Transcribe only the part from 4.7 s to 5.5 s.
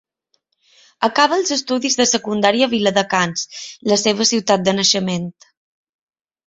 de naixement.